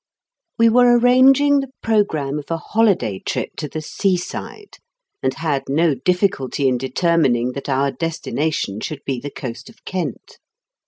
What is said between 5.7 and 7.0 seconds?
difficulty in